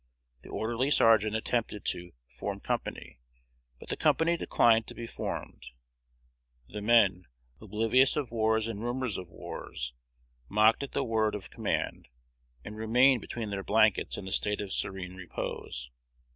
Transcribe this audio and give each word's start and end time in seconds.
The 0.41 0.49
orderly 0.49 0.89
sergeant 0.89 1.35
attempted 1.35 1.85
to 1.89 2.13
"form 2.27 2.59
company," 2.59 3.19
but 3.79 3.89
the 3.89 3.95
company 3.95 4.35
declined 4.35 4.87
to 4.87 4.95
be 4.95 5.05
formed; 5.05 5.61
the 6.67 6.81
men, 6.81 7.25
oblivious 7.61 8.15
of 8.15 8.31
wars 8.31 8.67
and 8.67 8.81
rumors 8.81 9.19
of 9.19 9.29
wars, 9.29 9.93
mocked 10.49 10.81
at 10.81 10.93
the 10.93 11.03
word 11.03 11.35
of 11.35 11.51
command, 11.51 12.07
and 12.65 12.75
remained 12.75 13.21
between 13.21 13.51
their 13.51 13.63
blankets 13.63 14.17
in 14.17 14.27
a 14.27 14.31
state 14.31 14.59
of 14.59 14.73
serene 14.73 15.13
repose. 15.13 15.91